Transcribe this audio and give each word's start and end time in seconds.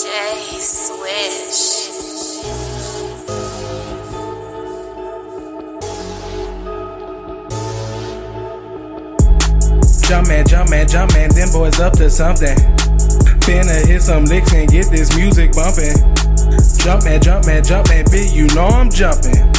J 0.00 0.60
Swish. 0.60 1.88
Jumpin', 10.06 10.46
jumpin', 10.46 10.86
jumpin', 10.86 11.30
them 11.34 11.50
boys 11.50 11.80
up 11.80 11.94
to 11.94 12.08
something. 12.08 12.56
Finna 13.42 13.84
hit 13.88 14.02
some 14.02 14.24
licks 14.26 14.52
and 14.52 14.70
get 14.70 14.88
this 14.92 15.16
music 15.16 15.50
bumpin'. 15.52 15.96
Jumpin', 16.78 17.20
jumpin', 17.20 17.64
jumpin', 17.64 18.04
bitch, 18.06 18.32
you 18.32 18.46
know 18.54 18.68
I'm 18.68 18.90
jumpin'. 18.90 19.50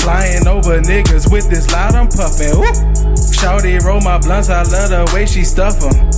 Flying 0.00 0.46
over 0.46 0.78
niggas 0.82 1.32
with 1.32 1.48
this 1.48 1.72
loud, 1.72 1.94
I'm 1.94 2.08
puffin'. 2.08 2.52
Ooh. 2.52 3.16
Shawty 3.16 3.82
roll 3.82 4.02
my 4.02 4.18
blunts, 4.18 4.50
I 4.50 4.62
love 4.62 4.90
the 4.90 5.10
way 5.14 5.24
she 5.24 5.42
stuff 5.42 5.82
'em. 5.82 6.12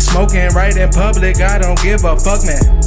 Smoking 0.00 0.48
right 0.54 0.74
in 0.74 0.88
public, 0.88 1.42
I 1.42 1.58
don't 1.58 1.80
give 1.82 2.04
a 2.04 2.18
fuck, 2.18 2.42
man. 2.44 2.81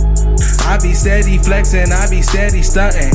I 0.65 0.79
be 0.81 0.93
steady 0.93 1.37
flexing, 1.37 1.91
I 1.91 2.09
be 2.09 2.21
steady 2.21 2.61
stunting. 2.61 3.11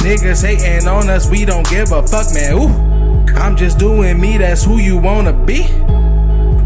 Niggas 0.00 0.44
hating 0.44 0.88
on 0.88 1.08
us, 1.08 1.30
we 1.30 1.44
don't 1.44 1.68
give 1.68 1.92
a 1.92 2.06
fuck, 2.06 2.32
man. 2.34 2.54
Ooh, 2.54 3.36
I'm 3.38 3.56
just 3.56 3.78
doing 3.78 4.20
me, 4.20 4.38
that's 4.38 4.64
who 4.64 4.78
you 4.78 4.96
wanna 4.96 5.32
be. 5.32 5.62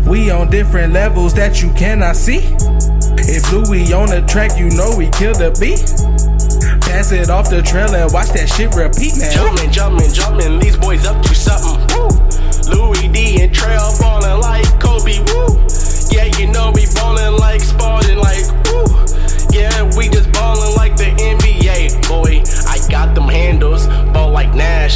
We 0.09 0.31
on 0.31 0.51
different 0.51 0.93
levels 0.93 1.35
that 1.35 1.63
you 1.63 1.71
cannot 1.75 2.17
see. 2.17 2.41
If 3.31 3.53
Louie 3.53 3.93
on 3.93 4.09
the 4.09 4.25
track, 4.27 4.57
you 4.57 4.71
know 4.71 4.97
we 4.97 5.11
kill 5.11 5.35
the 5.35 5.53
beat. 5.61 5.85
Pass 6.81 7.13
it 7.13 7.29
off 7.29 7.51
the 7.51 7.61
Trell 7.61 7.93
and 7.93 8.11
watch 8.13 8.29
that 8.33 8.49
shit 8.49 8.75
repeat, 8.75 9.19
man. 9.19 9.31
Jumpin', 9.31 9.71
jumpin', 9.71 10.15
jumpin', 10.15 10.59
these 10.61 10.77
boys 10.79 11.05
up 11.05 11.21
to 11.23 11.35
something. 11.35 11.77
Woo. 11.93 12.09
Louie 12.73 13.09
D 13.09 13.43
and 13.43 13.53
Trell 13.55 13.93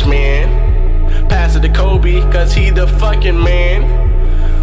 like 0.02 0.10
man. 0.10 1.28
Pass 1.28 1.56
it 1.56 1.60
to 1.60 1.68
Kobe, 1.68 2.20
cause 2.32 2.52
he 2.52 2.70
the 2.70 2.86
fucking 2.86 3.38
man. 3.38 3.82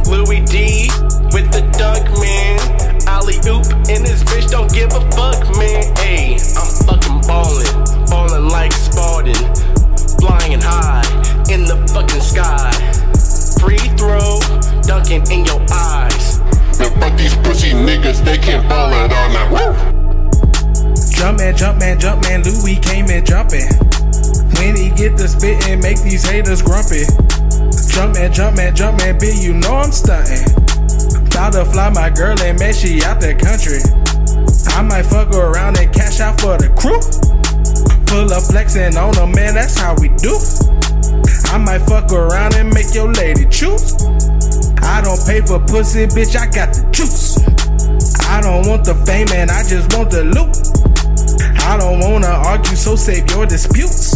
Louie 0.05 0.45
D 0.45 0.89
with 1.31 1.51
the 1.51 1.61
dunk, 1.77 2.05
man. 2.19 2.59
Alley 3.07 3.35
oop 3.47 3.65
and 3.89 4.05
this 4.05 4.23
bitch, 4.23 4.49
don't 4.49 4.71
give 4.71 4.91
a 4.93 5.01
fuck, 5.11 5.39
man. 5.57 5.83
Ayy, 6.05 6.39
I'm 6.57 6.69
fucking 6.87 7.21
ballin', 7.27 8.05
ballin' 8.07 8.47
like 8.49 8.71
Spalding, 8.73 9.35
flying 10.19 10.61
high 10.61 11.03
in 11.51 11.65
the 11.65 11.77
fucking 11.93 12.21
sky. 12.21 12.71
Free 13.59 13.77
throw, 13.97 14.39
dunking 14.83 15.29
in 15.31 15.45
your 15.45 15.61
eyes. 15.71 16.39
Man, 16.79 16.99
fuck 16.99 17.17
these 17.17 17.35
pussy 17.37 17.71
niggas, 17.71 18.23
they 18.23 18.37
can't 18.37 18.67
ball 18.67 18.91
it 18.93 19.11
all 19.11 19.29
night. 19.29 19.51
Woo! 19.51 19.99
man, 21.79 21.99
jump 21.99 22.23
man, 22.23 22.43
Louie 22.43 22.77
came 22.77 23.05
in 23.09 23.25
jumpin'. 23.25 23.98
When 24.59 24.75
he 24.75 24.91
get 24.91 25.15
the 25.15 25.23
spittin', 25.23 25.79
make 25.79 26.03
these 26.03 26.27
haters 26.27 26.61
grumpy. 26.61 27.07
Jump 27.95 28.19
man, 28.19 28.31
jump 28.33 28.57
man, 28.57 28.75
jump 28.75 28.99
man, 28.99 29.17
bitch, 29.17 29.41
you 29.41 29.55
know 29.55 29.79
I'm 29.79 29.89
stuntin'. 29.89 30.51
Bout 31.31 31.53
to 31.55 31.63
fly 31.63 31.89
my 31.89 32.09
girl 32.09 32.35
and 32.43 32.59
man, 32.59 32.73
she 32.73 33.01
out 33.03 33.23
the 33.23 33.39
country. 33.39 33.79
I 34.75 34.83
might 34.83 35.07
fuck 35.07 35.31
around 35.31 35.79
and 35.79 35.87
cash 35.95 36.19
out 36.19 36.41
for 36.41 36.59
the 36.59 36.67
crew. 36.75 36.99
Pull 38.11 38.27
up 38.35 38.43
flexin' 38.43 38.99
on 38.99 39.15
them, 39.15 39.31
man, 39.31 39.55
that's 39.55 39.79
how 39.79 39.95
we 39.95 40.09
do. 40.19 40.35
I 41.55 41.57
might 41.57 41.87
fuck 41.87 42.11
around 42.11 42.55
and 42.55 42.67
make 42.73 42.93
your 42.93 43.07
lady 43.13 43.47
choose. 43.47 43.95
I 44.83 44.99
don't 44.99 45.23
pay 45.23 45.39
for 45.39 45.63
pussy, 45.63 46.03
bitch, 46.11 46.35
I 46.35 46.51
got 46.51 46.75
the 46.75 46.83
juice. 46.91 47.39
I 48.27 48.41
don't 48.41 48.67
want 48.67 48.83
the 48.83 48.95
fame 49.07 49.31
and 49.31 49.49
I 49.49 49.63
just 49.63 49.95
want 49.95 50.11
the 50.11 50.27
loot. 50.27 50.51
I 51.63 51.77
don't 51.77 51.99
wanna 51.99 52.27
argue, 52.27 52.75
so 52.75 52.95
save 52.95 53.29
your 53.31 53.45
disputes. 53.45 54.08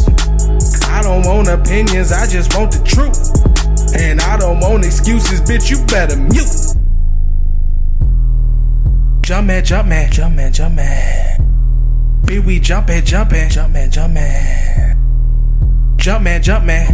I 1.23 1.25
don't 1.25 1.35
want 1.37 1.47
opinions, 1.47 2.11
I 2.11 2.27
just 2.27 2.53
want 2.53 2.73
the 2.73 2.83
truth. 2.83 3.31
And 3.95 4.19
I 4.19 4.35
don't 4.37 4.59
want 4.59 4.83
excuses, 4.83 5.39
bitch, 5.39 5.71
you 5.71 5.79
better 5.85 6.17
mute. 6.17 6.75
Jumpin', 9.21 9.63
jumpin', 9.63 10.11
jumpin', 10.11 10.51
jumpin'. 10.51 12.25
Be 12.25 12.39
we 12.39 12.59
jumpin', 12.59 13.05
jumpin', 13.05 13.49
jumpin', 13.49 13.89
jumpin'. 13.89 14.97
Jumpin', 15.95 16.41
jumpin'. 16.41 16.87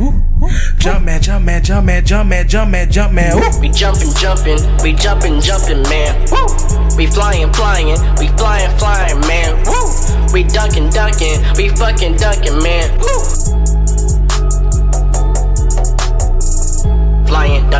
Jumpin', 0.78 1.22
jumpin', 1.22 1.64
jumpin', 1.64 2.06
jumpin', 2.06 2.48
jumpin', 2.48 2.92
jumpin'. 2.92 3.34
Ooh. 3.34 3.60
We 3.60 3.70
jumpin', 3.70 4.14
jumpin', 4.14 4.84
we 4.84 4.94
jumpin', 4.94 5.42
jumpin', 5.42 5.82
man. 5.90 6.14
Woo! 6.30 6.46
We 6.96 7.08
flyin', 7.08 7.52
flyin', 7.52 7.98
we 8.20 8.28
flyin', 8.38 8.78
flyin', 8.78 9.20
man. 9.22 9.58
Woo! 9.66 10.32
We 10.32 10.44
dunkin', 10.44 10.92
dunkin', 10.92 11.42
we 11.58 11.70
fucking 11.70 12.18
dunkin', 12.18 12.62
man. 12.62 12.96
Woo! 13.00 13.79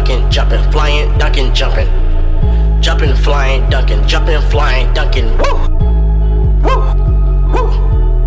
Flyin', 0.10 0.22
duckin', 0.22 0.32
jumpin', 0.32 0.72
flyin', 0.72 1.18
duckin', 1.20 1.54
jumpin'. 1.54 2.82
Jumpin', 2.82 3.16
flyin', 3.16 3.70
duckin', 3.70 4.08
jumpin', 4.08 4.42
flyin', 4.50 4.92
duckin'. 4.96 5.38
Woo! 5.38 5.54
Woo! 6.64 6.82
Woo! 7.54 7.70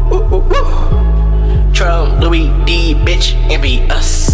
Woo! 0.09 0.22
Woo! 0.31 0.38
Woo! 0.48 1.72
Trell 1.72 2.06
Louie 2.21 2.53
D, 2.65 2.94
bitch, 2.94 3.34
envy 3.50 3.81
us. 3.91 4.31